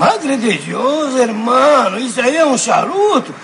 Madre 0.00 0.38
de 0.38 0.56
Deus, 0.56 1.14
hermano, 1.14 1.98
isso 1.98 2.22
aí 2.22 2.34
é 2.34 2.46
um 2.46 2.56
charuto? 2.56 3.34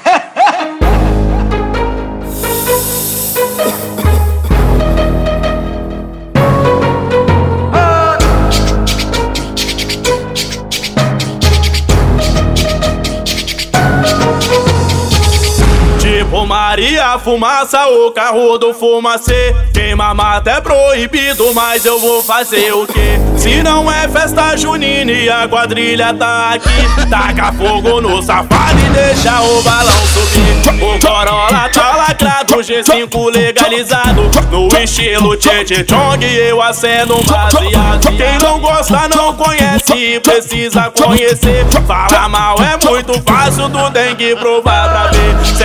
Maria 16.47 17.19
Fumaça, 17.19 17.89
o 17.89 18.13
carro 18.13 18.57
do 18.57 18.73
fumacê. 18.73 19.55
Queima 19.75 20.15
mata 20.15 20.51
é 20.51 20.61
proibido, 20.61 21.53
mas 21.53 21.85
eu 21.85 21.99
vou 21.99 22.23
fazer 22.23 22.73
o 22.73 22.87
quê? 22.87 23.19
Se 23.37 23.63
não 23.65 23.91
é 23.91 24.09
festa 24.09 24.57
junina 24.57 25.11
e 25.11 25.29
a 25.29 25.49
quadrilha 25.49 26.15
tá 26.15 26.51
aqui 26.55 27.09
Taca 27.11 27.53
fogo 27.53 28.01
no 28.01 28.23
safado 28.23 28.79
e 28.79 28.91
deixa 28.91 29.41
o 29.41 29.63
balão 29.63 29.93
subir. 30.07 30.83
O 30.83 30.99
Corolla 31.01 31.69
tá 31.69 31.97
lacrado, 31.97 32.55
G5 32.57 33.35
legalizado. 33.35 34.31
No 34.51 34.69
estilo 34.79 35.37
Tchê 35.37 35.85
Chong 35.89 36.25
eu 36.25 36.63
acendo 36.63 37.15
um 37.15 37.23
baseado. 37.25 38.17
Quem 38.17 38.39
não 38.41 38.61
gosta 38.61 39.09
não 39.09 39.35
conhece, 39.35 40.21
precisa 40.21 40.91
conhecer. 40.91 41.67
Fala 41.87 42.29
mal 42.29 42.57
é 42.63 42.79
muito 42.89 43.21
fácil, 43.23 43.69
tu 43.69 43.91
tem 43.91 44.15
que 44.15 44.35
provar 44.37 44.89
pra 44.89 45.07
ver 45.09 45.56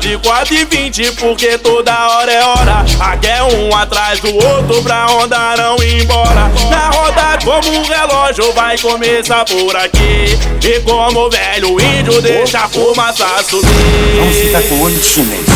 de 0.00 0.16
4 0.16 0.54
e 0.54 0.64
20 0.64 1.12
porque 1.12 1.58
toda 1.58 1.92
hora 2.08 2.32
é 2.32 2.42
hora. 2.42 2.84
Aqui 3.00 3.26
é 3.26 3.42
um 3.42 3.76
atrás 3.76 4.18
do 4.20 4.34
outro 4.34 4.82
pra 4.82 5.06
onda 5.12 5.56
não 5.58 5.76
ir 5.82 6.02
embora. 6.02 6.50
Na 6.70 6.88
roda 6.88 7.38
como 7.44 7.70
um 7.70 7.82
relógio 7.82 8.50
vai 8.54 8.78
começar 8.78 9.44
por 9.44 9.76
aqui. 9.76 10.38
E 10.64 10.80
como 10.80 11.26
o 11.26 11.30
velho 11.30 11.78
índio 11.80 12.22
deixa 12.22 12.60
a 12.60 12.68
fumaça 12.68 13.26
subir 13.48 13.68
Vamos 14.18 14.36
ficar 14.36 14.62
com 14.62 14.74
o 14.74 14.82
olho 14.84 14.96
de 14.96 15.04
chinês. 15.04 15.46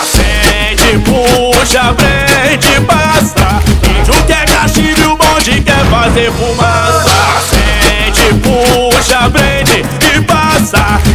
Acende, 0.00 0.98
puxa, 1.04 1.94
prende, 1.94 2.80
passa 2.86 3.62
Índio 4.00 4.24
quer 4.26 4.44
castigo, 4.48 5.12
o 5.12 5.16
bonde 5.16 5.60
quer 5.60 5.84
fazer 5.86 6.32
fumaça. 6.32 7.06
Acende, 7.38 8.40
puxa, 8.40 9.30
prende 9.30 9.84
e 10.16 10.20
passa 10.22 11.11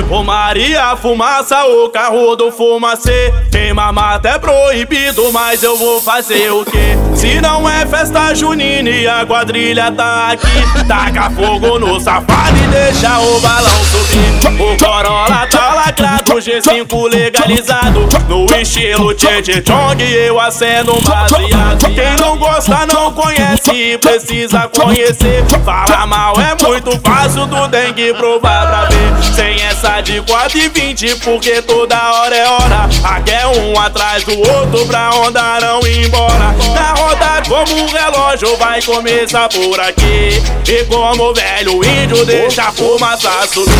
Tipo 0.00 0.24
Maria 0.24 0.96
Fumaça, 0.96 1.62
o 1.66 1.90
carro 1.90 2.34
do 2.34 2.50
fumacê 2.50 3.34
Queima 3.52 3.92
mata 3.92 4.30
é 4.30 4.38
proibido, 4.38 5.30
mas 5.30 5.62
eu 5.62 5.76
vou 5.76 6.00
fazer 6.00 6.50
o 6.50 6.64
quê? 6.64 6.96
Se 7.14 7.38
não 7.38 7.68
é 7.68 7.84
festa 7.84 8.34
junina 8.34 8.88
e 8.88 9.06
a 9.06 9.26
quadrilha 9.26 9.92
tá 9.92 10.30
aqui 10.30 10.88
Taca 10.88 11.28
fogo 11.30 11.78
no 11.78 12.00
safado 12.00 12.56
e 12.56 12.66
deixa 12.68 13.18
o 13.18 13.40
balão 13.40 13.84
subir 13.84 14.62
O 14.62 14.78
Corolla 14.78 15.46
tá 15.48 15.69
lacrado, 15.90 16.34
G5 16.34 17.10
legalizado. 17.12 18.08
No 18.28 18.46
estilo 18.56 19.12
Tchê 19.14 19.62
Chong 19.66 20.02
eu 20.02 20.38
acendo 20.38 20.92
baseado. 21.02 21.78
Quem 21.94 22.16
não 22.20 22.36
gosta 22.36 22.86
não 22.86 23.12
conhece, 23.12 23.98
precisa 23.98 24.68
conhecer. 24.68 25.44
Fala 25.64 26.06
mal 26.06 26.34
é 26.40 26.64
muito 26.64 26.98
fácil, 27.00 27.46
tu 27.48 27.68
tem 27.68 27.92
que 27.92 28.14
provar 28.14 28.66
pra 28.66 28.84
ver. 28.84 29.34
Sem 29.34 29.60
essa 29.62 30.00
de 30.00 30.20
4 30.22 30.58
e 30.58 30.68
20 30.68 31.16
porque 31.16 31.60
toda 31.62 31.96
hora 32.12 32.36
é 32.36 32.48
hora. 32.48 32.88
Aqui 33.04 33.32
é 33.32 33.46
um 33.46 33.78
atrás 33.78 34.24
do 34.24 34.38
outro 34.38 34.86
pra 34.86 35.10
onda 35.10 35.60
não 35.60 35.80
ir 35.80 36.06
embora. 36.06 36.54
Na 36.74 36.92
roda 36.94 37.19
saudade. 37.20 37.48
Como 37.48 37.82
um 37.82 37.86
relógio 37.86 38.56
vai 38.56 38.82
começar 38.82 39.48
por 39.48 39.78
aqui. 39.80 40.42
E 40.66 40.84
como 40.84 41.30
o 41.30 41.34
velho 41.34 41.84
índio 41.84 42.24
deixa 42.24 42.64
a 42.64 42.72
fumaça 42.72 43.30
subir. 43.52 43.70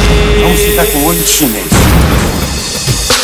Não 0.41 0.57
fica 0.57 0.85
com 0.87 0.99
o 0.99 1.07
olho 1.07 1.27
chinês 1.27 1.67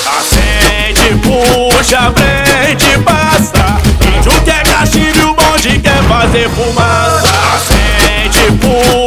Acende, 0.07 1.17
puxa, 1.23 2.13
prende, 2.13 2.99
passa. 3.05 3.79
Índio 4.17 4.41
quer 4.43 4.63
castigo 4.67 5.19
e 5.19 5.23
o 5.23 5.35
bonde 5.35 5.79
quer 5.81 6.03
fazer 6.05 6.49
fumaça. 6.51 7.35
Acende, 7.55 8.53
puxa. 8.61 9.06